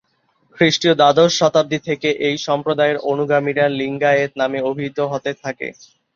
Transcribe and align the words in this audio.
খ্রিস্টীয় 0.57 0.95
দ্বাদশ 0.95 1.31
শতাব্দী 1.39 1.79
থেকে 1.87 2.09
এই 2.27 2.35
সম্প্রদায়ের 2.47 2.97
অনুগামীরা 3.11 3.65
‘লিঙ্গায়েত’ 3.79 4.31
নামে 4.41 4.59
অভিহিত 4.69 4.97
হতে 5.11 5.31
থাকে। 5.43 5.67